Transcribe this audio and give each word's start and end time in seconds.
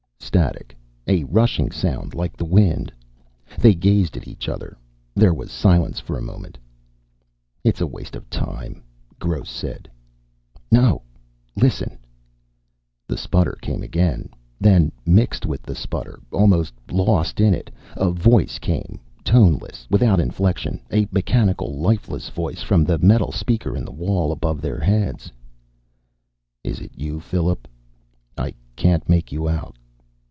Static. 0.33 0.77
A 1.07 1.25
rushing 1.25 1.71
sound, 1.71 2.15
like 2.15 2.37
the 2.37 2.45
wind. 2.45 2.91
They 3.59 3.75
gazed 3.75 4.15
at 4.15 4.29
each 4.29 4.47
other. 4.47 4.77
There 5.13 5.33
was 5.33 5.51
silence 5.51 5.99
for 5.99 6.17
a 6.17 6.21
moment. 6.21 6.57
"It's 7.65 7.81
a 7.81 7.85
waste 7.87 8.15
of 8.15 8.29
time," 8.29 8.81
Gross 9.19 9.49
said. 9.49 9.89
"No 10.71 11.01
listen!" 11.57 11.97
The 13.09 13.17
sputter 13.17 13.57
came 13.61 13.83
again. 13.83 14.29
Then, 14.57 14.93
mixed 15.05 15.45
with 15.45 15.63
the 15.63 15.75
sputter, 15.75 16.21
almost 16.31 16.73
lost 16.89 17.41
in 17.41 17.53
it, 17.53 17.69
a 17.97 18.09
voice 18.11 18.57
came, 18.57 19.01
toneless, 19.25 19.85
without 19.89 20.21
inflection, 20.21 20.79
a 20.93 21.09
mechanical, 21.11 21.77
lifeless 21.77 22.29
voice 22.29 22.61
from 22.61 22.85
the 22.85 22.97
metal 22.99 23.33
speaker 23.33 23.75
in 23.75 23.83
the 23.83 23.91
wall, 23.91 24.31
above 24.31 24.61
their 24.61 24.79
heads."... 24.79 25.29
Is 26.63 26.79
it 26.79 26.91
you, 26.95 27.19
Philip? 27.19 27.67
I 28.37 28.53
can't 28.77 29.09
make 29.09 29.33
you 29.33 29.49
out. 29.49 29.75